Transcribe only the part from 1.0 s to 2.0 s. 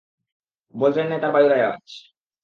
ন্যায় তার বায়ুর আওয়াজ।